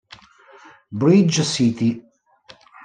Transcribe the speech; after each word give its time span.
Bridge 0.91 1.43
City 1.45 2.01